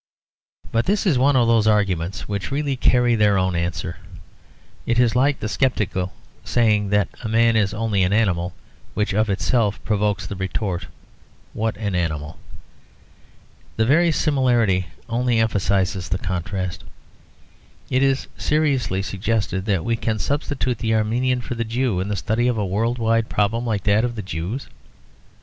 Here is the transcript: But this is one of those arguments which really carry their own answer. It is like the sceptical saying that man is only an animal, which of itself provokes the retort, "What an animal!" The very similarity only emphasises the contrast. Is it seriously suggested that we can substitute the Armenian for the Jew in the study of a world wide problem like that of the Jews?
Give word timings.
But 0.71 0.87
this 0.87 1.05
is 1.05 1.19
one 1.19 1.35
of 1.35 1.47
those 1.47 1.67
arguments 1.67 2.27
which 2.27 2.49
really 2.49 2.75
carry 2.75 3.13
their 3.13 3.37
own 3.37 3.55
answer. 3.55 3.97
It 4.87 4.97
is 4.97 5.15
like 5.15 5.39
the 5.39 5.47
sceptical 5.47 6.11
saying 6.43 6.89
that 6.89 7.09
man 7.29 7.55
is 7.55 7.71
only 7.71 8.01
an 8.01 8.11
animal, 8.11 8.55
which 8.95 9.13
of 9.13 9.29
itself 9.29 9.77
provokes 9.85 10.25
the 10.25 10.35
retort, 10.35 10.87
"What 11.53 11.77
an 11.77 11.93
animal!" 11.93 12.39
The 13.77 13.85
very 13.85 14.11
similarity 14.11 14.87
only 15.07 15.37
emphasises 15.37 16.09
the 16.09 16.17
contrast. 16.17 16.83
Is 17.91 18.25
it 18.35 18.41
seriously 18.41 19.03
suggested 19.03 19.65
that 19.65 19.85
we 19.85 19.95
can 19.97 20.17
substitute 20.17 20.79
the 20.79 20.95
Armenian 20.95 21.41
for 21.41 21.53
the 21.53 21.63
Jew 21.63 21.99
in 21.99 22.07
the 22.07 22.15
study 22.15 22.47
of 22.47 22.57
a 22.57 22.65
world 22.65 22.97
wide 22.97 23.29
problem 23.29 23.67
like 23.67 23.83
that 23.83 24.03
of 24.03 24.15
the 24.15 24.23
Jews? 24.23 24.67